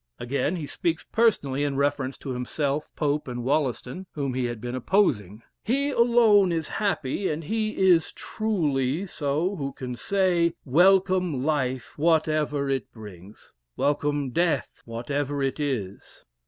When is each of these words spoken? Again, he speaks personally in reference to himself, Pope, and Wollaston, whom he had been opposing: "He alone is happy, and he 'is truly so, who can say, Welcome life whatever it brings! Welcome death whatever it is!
Again, 0.17 0.55
he 0.55 0.65
speaks 0.65 1.05
personally 1.11 1.63
in 1.63 1.75
reference 1.77 2.17
to 2.17 2.31
himself, 2.31 2.89
Pope, 2.95 3.27
and 3.27 3.43
Wollaston, 3.43 4.07
whom 4.13 4.33
he 4.33 4.45
had 4.45 4.59
been 4.59 4.73
opposing: 4.73 5.43
"He 5.63 5.91
alone 5.91 6.51
is 6.51 6.67
happy, 6.67 7.29
and 7.29 7.43
he 7.43 7.77
'is 7.77 8.11
truly 8.13 9.05
so, 9.05 9.55
who 9.57 9.73
can 9.73 9.95
say, 9.95 10.55
Welcome 10.65 11.43
life 11.45 11.93
whatever 11.99 12.67
it 12.67 12.91
brings! 12.91 13.51
Welcome 13.77 14.31
death 14.31 14.81
whatever 14.85 15.43
it 15.43 15.59
is! 15.59 16.25